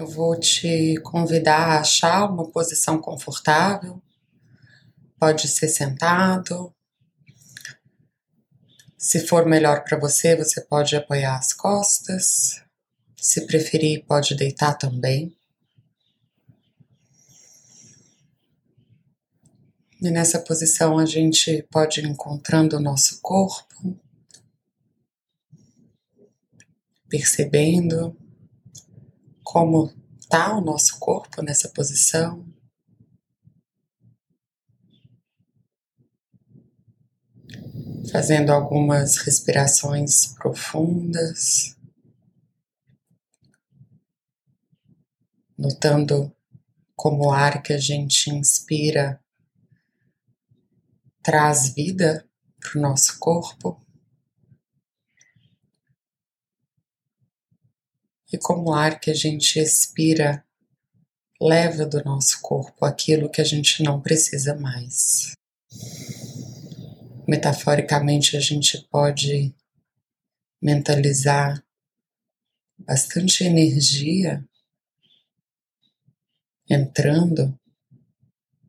[0.00, 4.02] Eu vou te convidar a achar uma posição confortável.
[5.18, 6.74] Pode ser sentado.
[8.96, 12.62] Se for melhor para você, você pode apoiar as costas.
[13.14, 15.36] Se preferir, pode deitar também.
[20.00, 24.00] E nessa posição a gente pode ir encontrando o nosso corpo,
[27.06, 28.16] percebendo
[29.50, 32.46] como está o nosso corpo nessa posição.
[38.12, 41.76] Fazendo algumas respirações profundas,
[45.58, 46.32] notando
[46.94, 49.20] como o ar que a gente inspira
[51.24, 52.24] traz vida
[52.60, 53.84] para o nosso corpo.
[58.32, 60.44] E como o ar que a gente expira
[61.40, 65.32] leva do nosso corpo aquilo que a gente não precisa mais.
[67.26, 69.54] Metaforicamente, a gente pode
[70.60, 71.64] mentalizar
[72.78, 74.44] bastante energia
[76.68, 77.58] entrando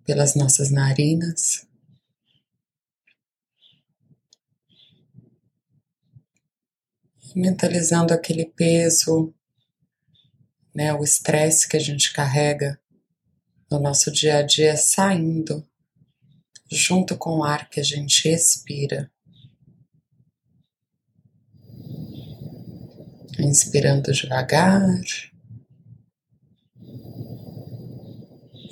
[0.05, 1.67] pelas nossas narinas.
[7.35, 9.33] Mentalizando aquele peso
[10.73, 12.79] né, o estresse que a gente carrega
[13.69, 15.65] no nosso dia a dia saindo
[16.69, 19.11] junto com o ar que a gente expira.
[23.39, 24.81] Inspirando devagar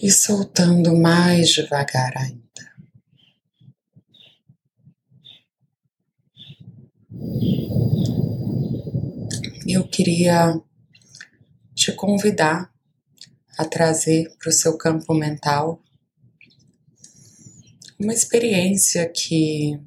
[0.02, 2.39] e soltando mais devagar ainda.
[9.67, 10.61] Eu queria
[11.80, 12.70] te convidar
[13.58, 15.82] a trazer para o seu campo mental
[17.98, 19.80] uma experiência que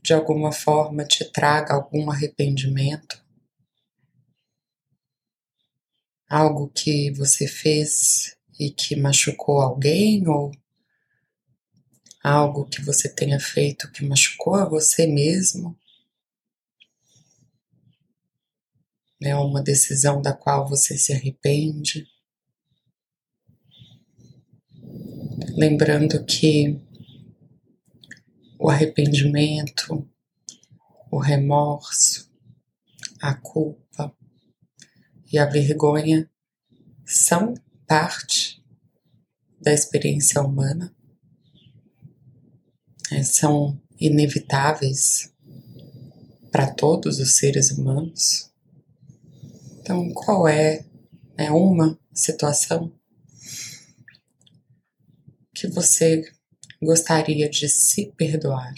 [0.00, 3.20] de alguma forma te traga algum arrependimento,
[6.28, 10.52] algo que você fez e que machucou alguém ou
[12.22, 15.76] algo que você tenha feito que machucou a você mesmo.
[19.22, 22.08] Né, uma decisão da qual você se arrepende.
[25.56, 26.76] Lembrando que
[28.58, 30.08] o arrependimento,
[31.08, 32.28] o remorso,
[33.20, 34.12] a culpa
[35.32, 36.28] e a vergonha
[37.06, 37.54] são
[37.86, 38.60] parte
[39.60, 40.92] da experiência humana,
[43.12, 45.32] é, são inevitáveis
[46.50, 48.51] para todos os seres humanos.
[49.82, 50.84] Então, qual é
[51.36, 52.92] né, uma situação
[55.52, 56.22] que você
[56.80, 58.72] gostaria de se perdoar?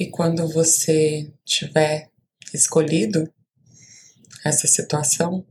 [0.00, 2.10] E quando você tiver
[2.54, 3.30] escolhido
[4.42, 5.46] essa situação,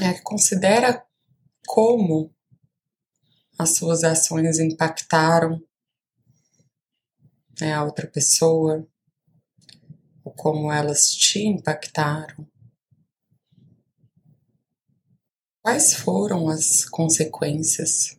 [0.00, 1.06] é, considera
[1.64, 2.34] como
[3.56, 5.64] as suas ações impactaram
[7.60, 8.84] né, a outra pessoa,
[10.24, 12.50] ou como elas te impactaram.
[15.62, 18.18] Quais foram as consequências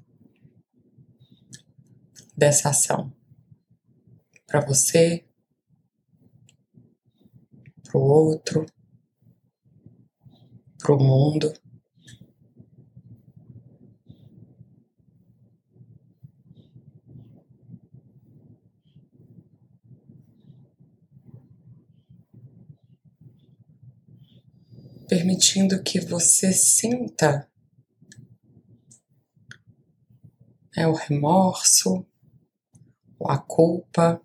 [2.38, 3.19] dessa ação?
[4.49, 5.23] Para você,
[7.83, 8.65] para o outro,
[10.79, 11.53] para o mundo.
[25.07, 27.47] Permitindo que você sinta
[30.75, 32.03] né, o remorso,
[33.27, 34.19] a culpa,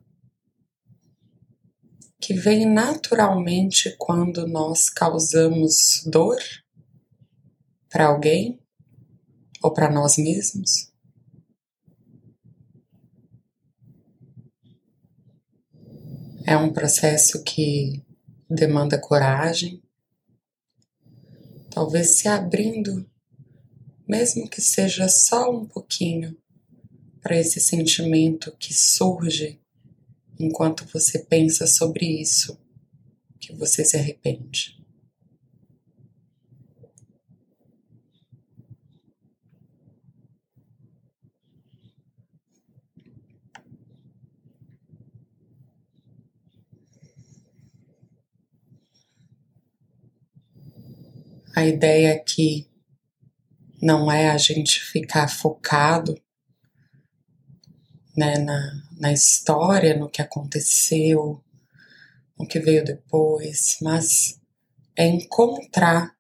[2.25, 6.39] que vem naturalmente quando nós causamos dor
[7.91, 8.59] para alguém
[9.63, 10.91] ou para nós mesmos.
[16.47, 18.03] É um processo que
[18.49, 19.83] demanda coragem,
[21.71, 23.07] talvez se abrindo,
[24.09, 26.35] mesmo que seja só um pouquinho,
[27.21, 29.61] para esse sentimento que surge
[30.39, 32.59] enquanto você pensa sobre isso
[33.41, 34.75] que você se arrepende.
[51.57, 52.67] A ideia aqui
[53.81, 56.21] não é a gente ficar focado
[58.17, 61.43] né, na, na história, no que aconteceu,
[62.39, 64.41] no que veio depois, mas
[64.97, 66.15] é encontrar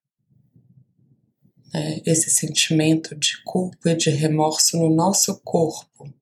[1.73, 6.13] né, esse sentimento de culpa e de remorso no nosso corpo,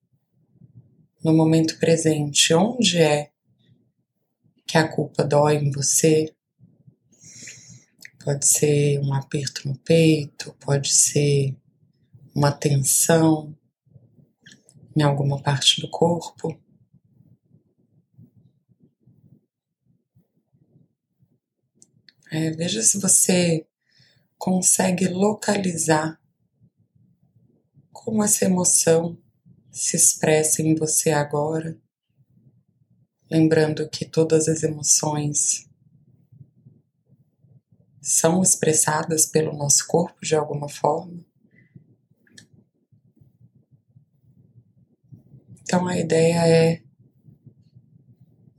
[1.23, 2.53] no momento presente.
[2.53, 3.29] Onde é
[4.65, 6.33] que a culpa dói em você?
[8.23, 11.55] Pode ser um aperto no peito, pode ser
[12.33, 13.55] uma tensão,
[14.95, 16.57] em alguma parte do corpo.
[22.31, 23.67] É, veja se você
[24.37, 26.19] consegue localizar
[27.91, 29.17] como essa emoção
[29.71, 31.77] se expressa em você agora.
[33.29, 35.69] Lembrando que todas as emoções
[38.01, 41.25] são expressadas pelo nosso corpo de alguma forma.
[45.73, 46.83] Então a ideia é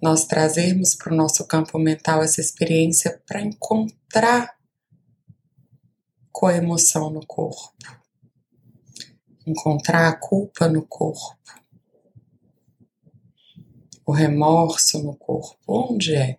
[0.02, 4.58] nós trazermos para o nosso campo mental essa experiência para encontrar
[6.32, 7.72] com a emoção no corpo,
[9.46, 11.38] encontrar a culpa no corpo,
[14.04, 16.36] o remorso no corpo, onde é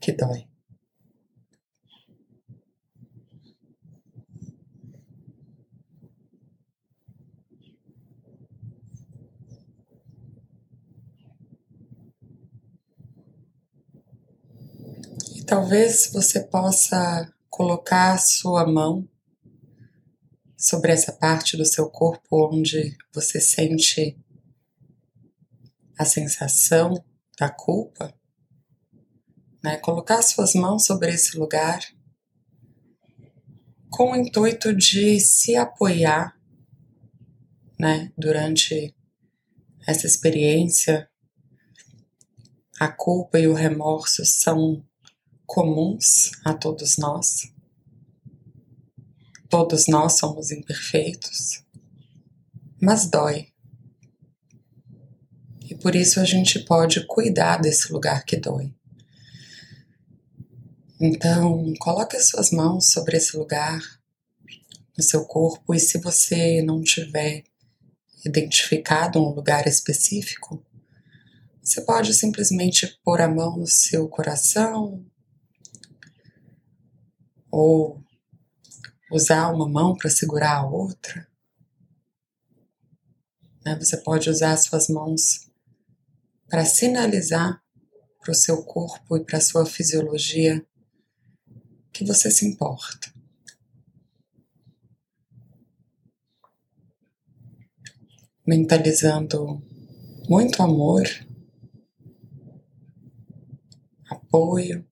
[0.00, 0.49] que dói?
[15.50, 19.08] Talvez você possa colocar sua mão
[20.56, 24.16] sobre essa parte do seu corpo onde você sente
[25.98, 27.04] a sensação
[27.36, 28.14] da culpa,
[29.60, 29.76] né?
[29.78, 31.80] Colocar suas mãos sobre esse lugar
[33.90, 36.40] com o intuito de se apoiar,
[37.76, 38.12] né?
[38.16, 38.94] Durante
[39.84, 41.10] essa experiência,
[42.78, 44.88] a culpa e o remorso são
[45.50, 47.52] comuns a todos nós.
[49.48, 51.64] Todos nós somos imperfeitos,
[52.80, 53.48] mas dói.
[55.68, 58.72] E por isso a gente pode cuidar desse lugar que dói.
[61.00, 63.80] Então, coloque as suas mãos sobre esse lugar
[64.96, 67.42] no seu corpo e se você não tiver
[68.24, 70.64] identificado um lugar específico,
[71.60, 75.09] você pode simplesmente pôr a mão no seu coração
[77.50, 78.02] ou
[79.10, 81.26] usar uma mão para segurar a outra.
[83.64, 83.76] Né?
[83.76, 85.50] Você pode usar as suas mãos
[86.48, 87.62] para sinalizar
[88.20, 90.64] para o seu corpo e para a sua fisiologia
[91.92, 93.12] que você se importa.
[98.46, 99.62] Mentalizando
[100.28, 101.04] muito amor,
[104.08, 104.89] apoio,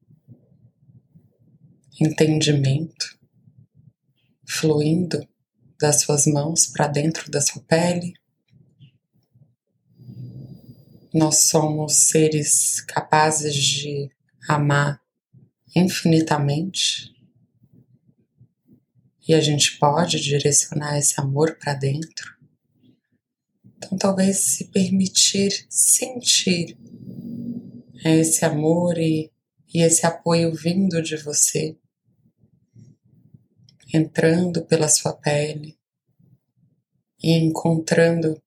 [2.01, 3.19] entendimento
[4.47, 5.27] fluindo
[5.81, 8.15] das suas mãos para dentro da sua pele.
[11.13, 14.11] Nós somos seres capazes de
[14.49, 15.01] amar
[15.75, 17.15] infinitamente
[19.27, 22.37] e a gente pode direcionar esse amor para dentro.
[23.77, 26.77] Então, talvez se permitir sentir
[28.05, 29.31] esse amor e,
[29.73, 31.77] e esse apoio vindo de você
[33.93, 35.79] entrando pela sua pele
[37.23, 38.41] e encontrando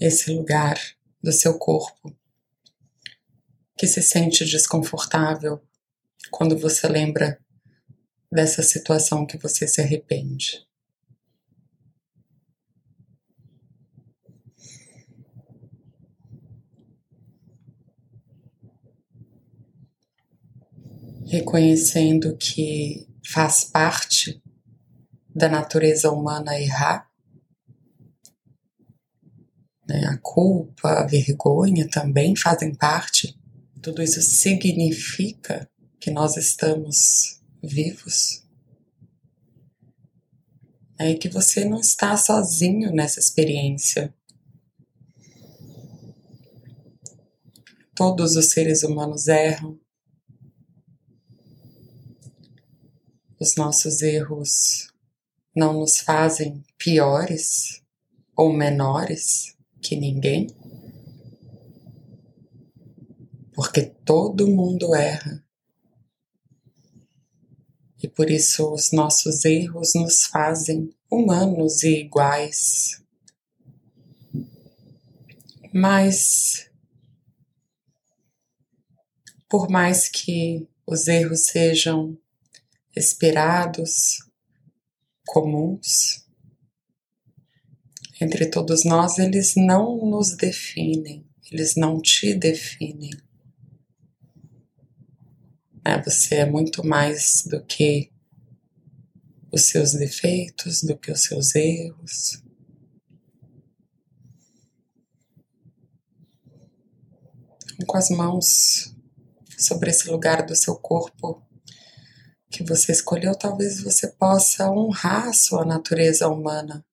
[0.00, 0.78] esse lugar
[1.22, 2.16] do seu corpo
[3.76, 5.60] que se sente desconfortável
[6.30, 7.40] quando você lembra
[8.30, 10.66] dessa situação que você se arrepende.
[21.26, 24.42] Reconhecendo que faz parte
[25.34, 27.08] da natureza humana errar.
[29.86, 30.04] Né?
[30.06, 33.38] A culpa, a vergonha também fazem parte.
[33.82, 35.70] Tudo isso significa
[36.00, 38.44] que nós estamos vivos.
[40.98, 44.14] É que você não está sozinho nessa experiência.
[47.98, 49.76] todos os seres humanos erram.
[53.40, 54.92] Os nossos erros
[55.54, 57.80] não nos fazem piores
[58.36, 60.48] ou menores que ninguém,
[63.52, 65.44] porque todo mundo erra.
[68.02, 73.02] E por isso os nossos erros nos fazem humanos e iguais.
[75.72, 76.70] Mas,
[79.48, 82.16] por mais que os erros sejam
[82.94, 84.18] esperados,
[85.26, 86.26] comuns,
[88.20, 93.10] entre todos nós, eles não nos definem, eles não te definem.
[95.84, 98.10] É, você é muito mais do que
[99.52, 102.42] os seus defeitos, do que os seus erros.
[107.86, 108.94] Com as mãos
[109.56, 111.47] sobre esse lugar do seu corpo
[112.58, 116.84] que você escolheu, talvez você possa honrar a sua natureza humana.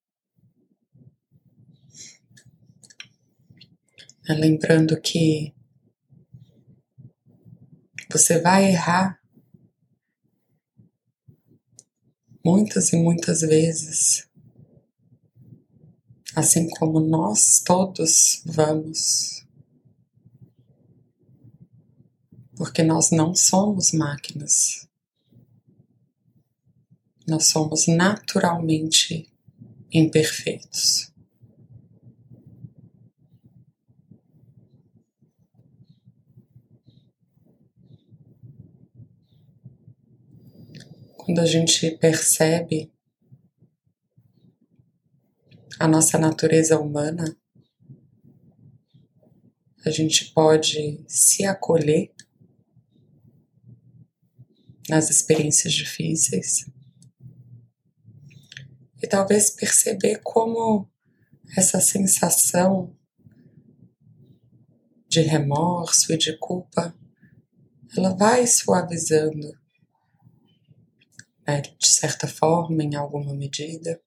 [4.28, 5.52] Lembrando que
[8.08, 9.20] você vai errar
[12.44, 14.28] muitas e muitas vezes,
[16.36, 19.44] assim como nós todos vamos,
[22.56, 24.85] porque nós não somos máquinas,
[27.26, 29.28] nós somos naturalmente
[29.92, 31.12] imperfeitos.
[41.16, 42.92] Quando a gente percebe
[45.80, 47.36] a nossa natureza humana,
[49.84, 52.12] a gente pode se acolher
[54.88, 56.75] nas experiências difíceis
[59.02, 60.88] e talvez perceber como
[61.56, 62.96] essa sensação
[65.08, 66.94] de remorso e de culpa
[67.96, 69.56] ela vai suavizando
[71.46, 74.00] né, de certa forma, em alguma medida.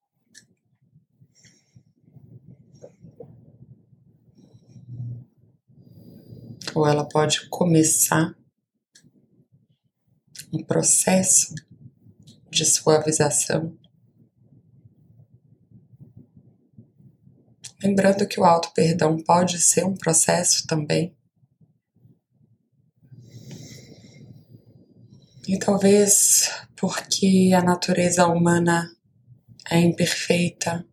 [6.75, 8.35] Ou ela pode começar
[10.51, 11.55] um processo
[12.51, 13.78] de suavização.
[17.81, 21.15] Lembrando que o auto-perdão pode ser um processo também.
[25.47, 28.95] E talvez porque a natureza humana
[29.69, 30.85] é imperfeita,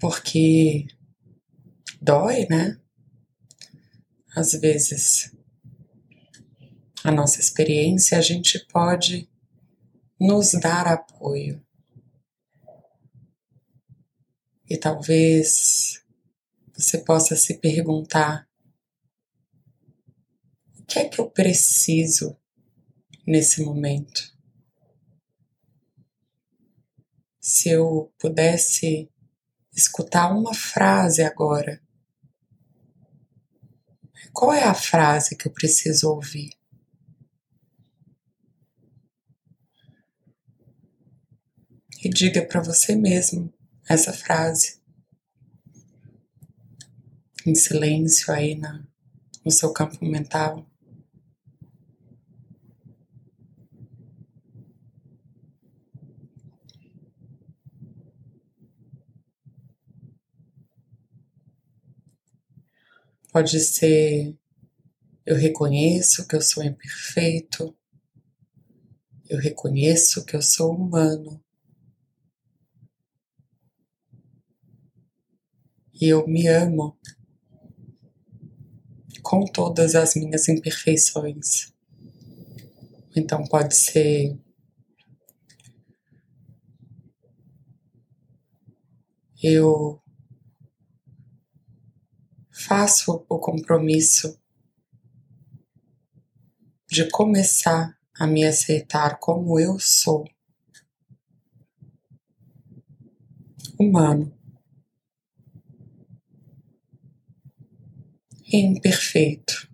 [0.00, 0.86] porque
[2.00, 2.80] dói, né?
[4.34, 5.34] Às vezes,
[7.04, 9.28] a nossa experiência, a gente pode
[10.18, 11.62] nos dar apoio.
[14.70, 16.00] E talvez
[16.72, 18.48] você possa se perguntar:
[20.78, 22.38] o que é que eu preciso
[23.26, 24.32] nesse momento.
[27.40, 29.10] Se eu pudesse
[29.72, 31.82] escutar uma frase agora,
[34.32, 36.52] qual é a frase que eu preciso ouvir?
[42.02, 43.52] E diga para você mesmo
[43.90, 44.80] essa frase
[47.44, 48.86] em silêncio aí na,
[49.44, 50.64] no seu campo mental.
[63.32, 64.38] Pode ser
[65.26, 67.76] eu reconheço que eu sou imperfeito,
[69.28, 71.42] eu reconheço que eu sou humano.
[76.00, 76.96] E eu me amo
[79.22, 81.72] com todas as minhas imperfeições.
[83.14, 84.38] Então pode ser
[89.42, 90.00] eu
[92.50, 94.38] faço o compromisso
[96.86, 100.28] de começar a me aceitar como eu sou.
[103.78, 104.39] Humano.
[108.52, 109.70] Imperfeito.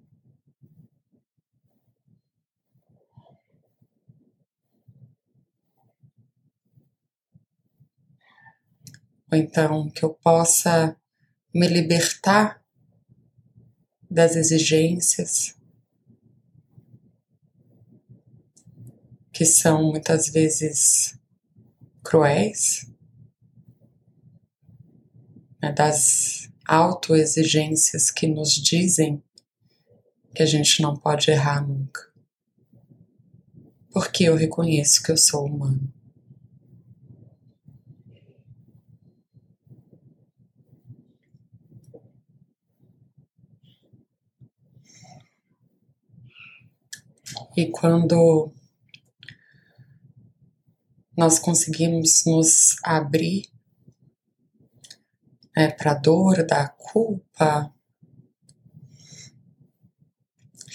[9.32, 10.96] Ou então que eu possa
[11.54, 12.62] me libertar
[14.10, 15.56] das exigências,
[19.32, 21.18] que são muitas vezes
[22.04, 22.90] cruéis,
[25.60, 29.22] né, das autoexigências que nos dizem
[30.34, 32.00] que a gente não pode errar nunca.
[33.90, 35.92] Porque eu reconheço que eu sou humano.
[47.56, 48.52] E quando
[51.16, 53.55] nós conseguimos nos abrir
[55.56, 57.72] né, para a dor da culpa,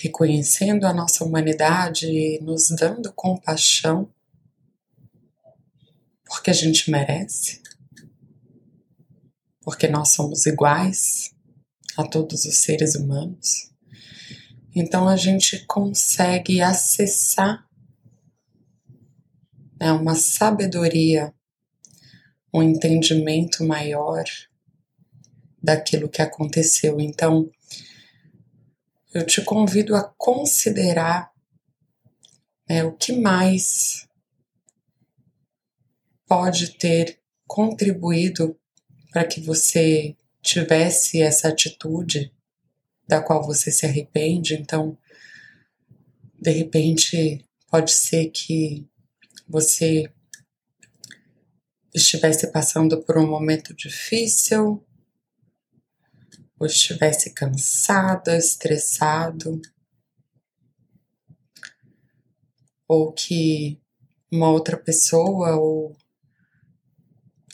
[0.02, 4.12] reconhecendo a nossa humanidade e nos dando compaixão,
[6.26, 7.62] porque a gente merece,
[9.62, 11.36] porque nós somos iguais
[11.96, 13.70] a todos os seres humanos.
[14.74, 17.68] Então a gente consegue acessar
[19.80, 21.32] né, uma sabedoria,
[22.52, 24.24] um entendimento maior
[25.62, 27.00] daquilo que aconteceu.
[27.00, 27.50] Então
[29.14, 31.32] eu te convido a considerar
[32.68, 34.08] né, o que mais
[36.26, 38.58] pode ter contribuído
[39.12, 42.34] para que você tivesse essa atitude
[43.06, 44.54] da qual você se arrepende.
[44.54, 44.98] Então,
[46.40, 48.88] de repente, pode ser que
[49.48, 50.10] você
[51.94, 54.82] estivesse passando por um momento difícil,
[56.62, 59.60] ou estivesse cansada, estressado,
[62.88, 63.82] ou que
[64.32, 65.98] uma outra pessoa ou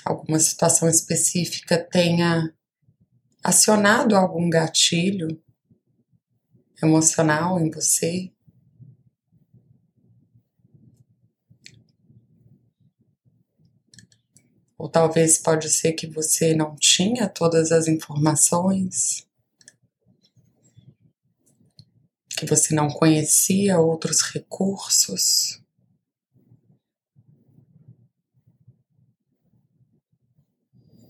[0.03, 2.53] alguma situação específica tenha
[3.41, 5.41] acionado algum gatilho
[6.83, 8.29] emocional em você.
[14.77, 19.25] Ou talvez pode ser que você não tinha todas as informações,
[22.37, 25.59] que você não conhecia outros recursos.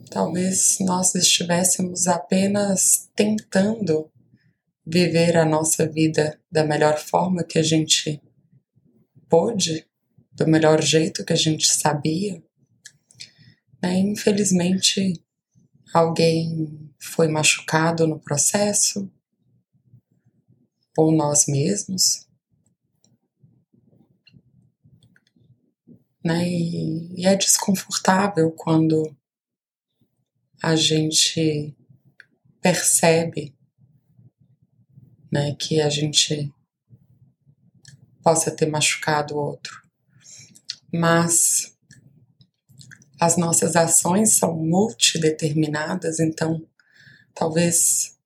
[0.10, 4.10] Talvez nós estivéssemos apenas tentando
[4.86, 8.22] viver a nossa vida da melhor forma que a gente
[9.28, 9.86] pôde,
[10.32, 12.42] do melhor jeito que a gente sabia.
[13.82, 14.00] Né?
[14.00, 15.22] Infelizmente,
[15.94, 19.12] alguém foi machucado no processo,
[20.98, 22.28] ou nós mesmos.
[26.24, 26.50] Né?
[26.50, 29.16] E, e é desconfortável quando
[30.62, 31.76] a gente
[32.60, 33.56] percebe
[35.32, 36.52] né, que a gente
[38.24, 39.82] possa ter machucado o outro.
[40.92, 41.77] Mas
[43.20, 46.62] as nossas ações são multideterminadas, então
[47.34, 48.18] talvez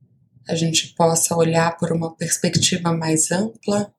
[0.48, 3.94] a gente possa olhar por uma perspectiva mais ampla,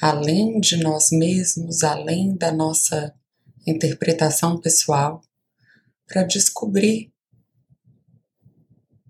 [0.00, 3.14] além de nós mesmos, além da nossa
[3.66, 5.20] interpretação pessoal,
[6.06, 7.12] para descobrir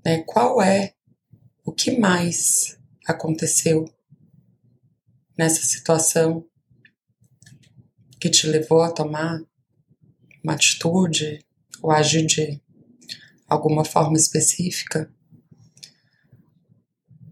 [0.04, 0.94] né, qual é
[1.64, 3.88] o que mais aconteceu
[5.36, 6.44] nessa situação
[8.18, 9.40] que te levou a tomar
[10.42, 11.44] uma atitude
[11.80, 12.60] ou agir de
[13.48, 15.10] alguma forma específica?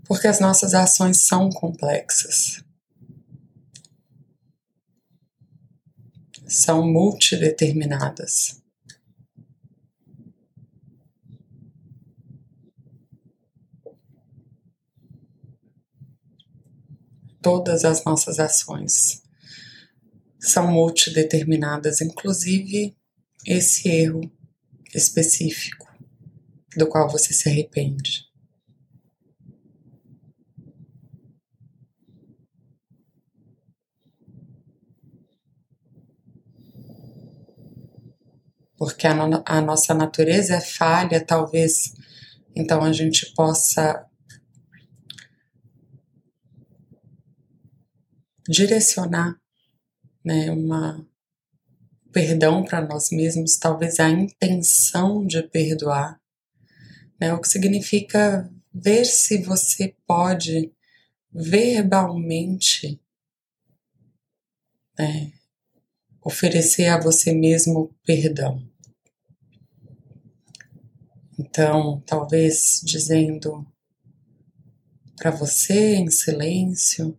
[0.04, 2.62] Porque as nossas ações são complexas.
[6.46, 8.62] São multideterminadas.
[17.46, 19.22] todas as nossas ações
[20.46, 22.96] são multideterminadas, inclusive
[23.44, 24.20] esse erro
[24.94, 25.86] específico
[26.76, 28.24] do qual você se arrepende.
[38.78, 41.92] Porque a, no a nossa natureza é falha, talvez
[42.54, 44.06] então a gente possa
[48.48, 49.36] direcionar
[50.26, 51.06] né, uma
[52.12, 56.20] perdão para nós mesmos, talvez a intenção de perdoar,
[57.20, 60.72] né, o que significa ver se você pode
[61.32, 63.00] verbalmente
[64.98, 65.32] né,
[66.20, 68.68] oferecer a você mesmo perdão.
[71.38, 73.64] Então, talvez dizendo
[75.16, 77.16] para você em silêncio,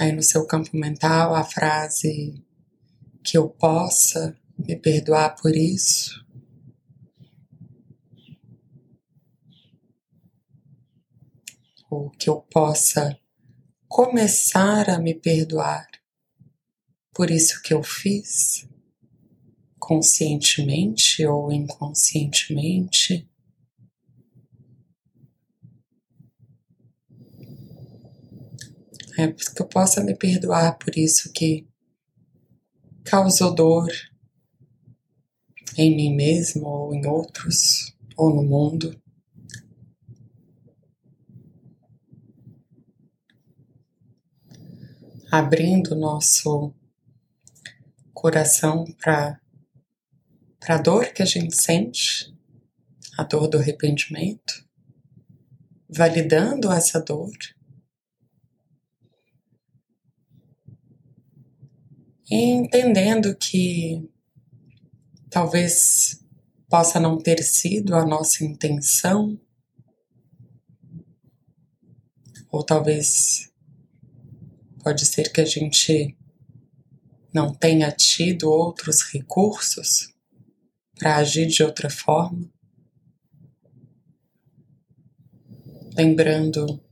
[0.00, 2.42] aí no seu campo mental, a frase
[3.22, 6.24] que eu possa me perdoar por isso.
[11.90, 13.14] Ou que eu possa
[13.86, 15.86] começar a me perdoar
[17.12, 18.66] por isso que eu fiz,
[19.78, 23.29] conscientemente ou inconscientemente.
[29.20, 31.68] É que eu possa me perdoar por isso que
[33.04, 33.92] causou dor
[35.76, 38.98] em mim mesmo ou em outros ou no mundo.
[45.30, 46.74] Abrindo nosso
[48.14, 49.38] coração para
[50.66, 52.34] a dor que a gente sente,
[53.18, 54.66] a dor do arrependimento,
[55.90, 57.30] validando essa dor
[62.30, 64.08] entendendo que
[65.28, 66.24] talvez
[66.68, 69.40] possa não ter sido a nossa intenção,
[72.50, 73.50] ou talvez
[74.82, 76.16] pode ser que a gente
[77.32, 80.12] não tenha tido outros recursos
[80.96, 82.50] para agir de outra forma.
[85.96, 86.82] Lembrando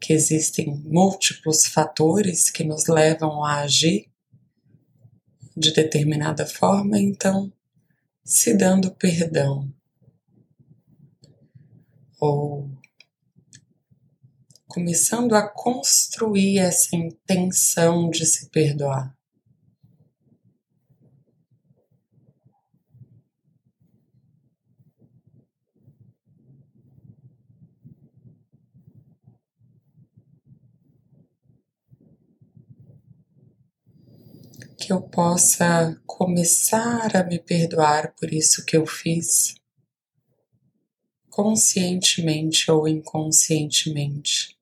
[0.00, 4.09] que existem múltiplos fatores que nos levam a agir
[5.60, 7.52] de determinada forma, então
[8.24, 9.70] se dando perdão
[12.18, 12.70] ou
[14.66, 19.14] começando a construir essa intenção de se perdoar.
[34.80, 39.54] Que eu possa começar a me perdoar por isso que eu fiz,
[41.28, 44.58] conscientemente ou inconscientemente,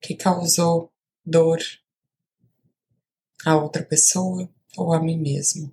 [0.00, 0.92] que causou
[1.24, 1.60] dor
[3.46, 5.72] a outra pessoa ou a mim mesmo.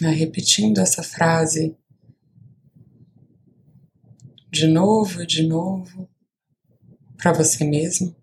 [0.00, 1.76] Repetindo essa frase
[4.50, 6.10] de novo e de novo
[7.16, 8.21] para você mesmo.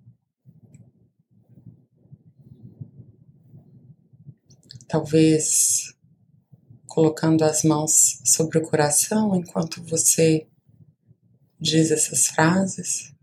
[4.90, 5.94] Talvez
[6.88, 10.48] colocando as mãos sobre o coração enquanto você
[11.60, 13.14] diz essas frases.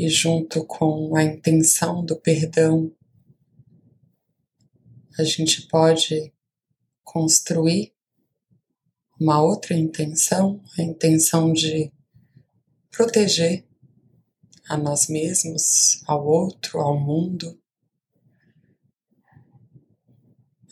[0.00, 2.90] E junto com a intenção do perdão,
[5.18, 6.32] a gente pode
[7.04, 7.92] construir
[9.20, 11.92] uma outra intenção, a intenção de
[12.90, 13.68] proteger
[14.70, 17.60] a nós mesmos, ao outro, ao mundo,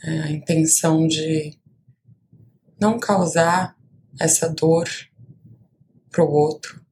[0.02, 1.60] é a intenção de
[2.80, 3.76] não causar
[4.18, 4.88] essa dor
[6.10, 6.82] para o outro,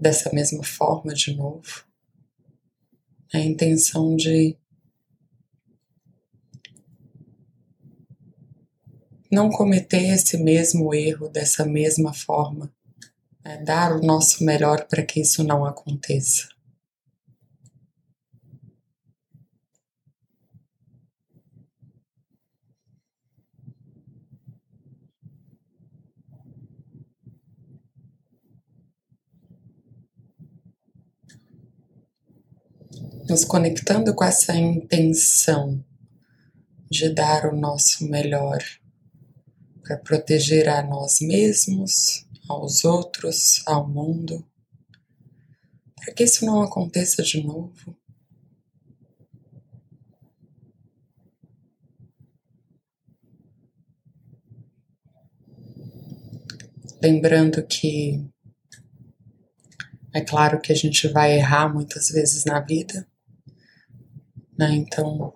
[0.00, 1.84] dessa mesma forma de novo.
[3.32, 4.56] A intenção de
[9.30, 12.72] não cometer esse mesmo erro dessa mesma forma,
[13.44, 13.58] né?
[13.58, 16.48] dar o nosso melhor para que isso não aconteça.
[33.30, 35.84] Nos conectando com essa intenção
[36.90, 38.58] de dar o nosso melhor
[39.80, 44.44] para proteger a nós mesmos, aos outros, ao mundo,
[45.94, 47.96] para que isso não aconteça de novo.
[57.00, 58.28] Lembrando que
[60.12, 63.06] é claro que a gente vai errar muitas vezes na vida,
[64.60, 64.74] né?
[64.74, 65.32] Então,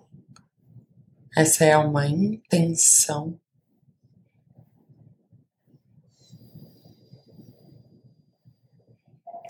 [1.35, 3.41] essa é uma intenção.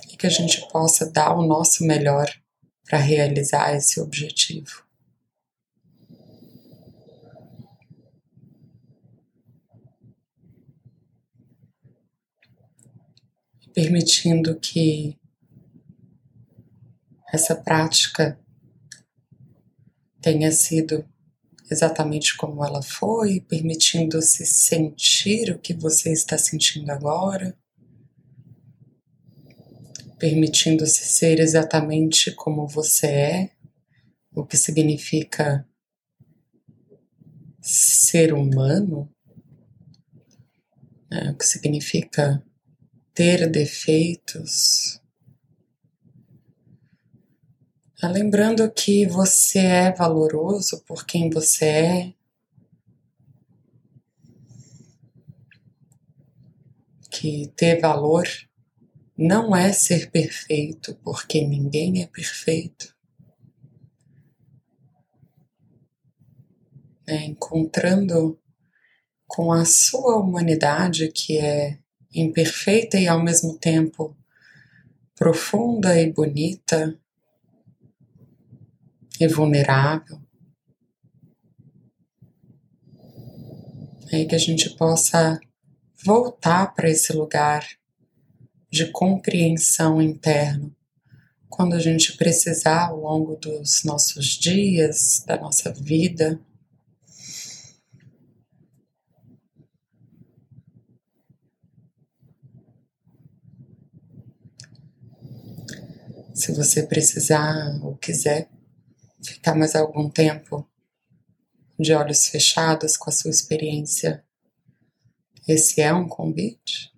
[0.10, 2.34] E que a gente possa dar o nosso melhor
[2.86, 4.86] para realizar esse objetivo.
[13.74, 15.20] Permitindo que
[17.34, 18.40] essa prática
[20.26, 21.08] tenha sido
[21.70, 27.56] exatamente como ela foi, permitindo-se sentir o que você está sentindo agora,
[30.18, 33.52] permitindo-se ser exatamente como você é,
[34.34, 35.64] o que significa
[37.62, 39.08] ser humano,
[41.08, 41.30] né?
[41.30, 42.44] o que significa
[43.14, 45.00] ter defeitos.
[48.08, 52.14] Lembrando que você é valoroso por quem você é,
[57.10, 58.28] que ter valor
[59.18, 62.94] não é ser perfeito, porque ninguém é perfeito.
[67.08, 68.38] É, encontrando
[69.28, 71.80] com a sua humanidade, que é
[72.14, 74.16] imperfeita e ao mesmo tempo
[75.16, 77.00] profunda e bonita
[79.20, 80.20] e vulnerável.
[84.12, 85.40] É que a gente possa
[86.06, 87.68] voltar para esse lugar
[88.70, 90.72] de compreensão interna
[91.50, 96.40] quando a gente precisar ao longo dos nossos dias, da nossa vida.
[106.34, 108.50] Se você precisar ou quiser
[109.26, 110.68] ficar mais algum tempo
[111.80, 114.24] de olhos fechados com a sua experiência,
[115.48, 116.94] esse é um convite?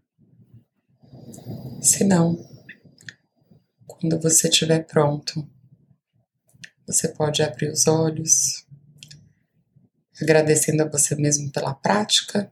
[1.82, 2.38] Se não,
[3.86, 5.48] quando você estiver pronto,
[6.86, 8.66] você pode abrir os olhos,
[10.22, 12.52] agradecendo a você mesmo pela prática,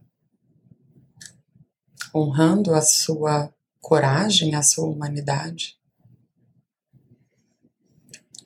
[2.13, 5.77] honrando a sua coragem, a sua humanidade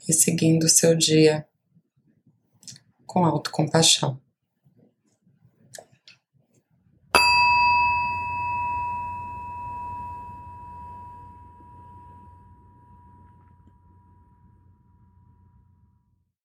[0.10, 1.48] e seguindo o seu dia
[3.06, 4.20] com autocompaixão.